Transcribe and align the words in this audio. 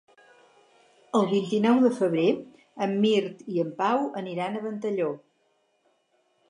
El 1.19 1.27
vint-i-nou 1.33 1.83
de 1.83 1.91
febrer 1.99 2.25
en 2.87 2.97
Mirt 3.05 3.45
i 3.57 3.63
en 3.67 3.71
Pau 3.83 4.09
aniran 4.25 4.57
a 4.63 4.67
Ventalló. 4.69 5.17